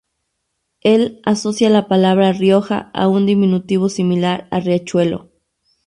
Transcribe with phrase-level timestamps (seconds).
[0.81, 5.29] Él asocia la palabra "rioja" a un diminutivo similar a riachuelo.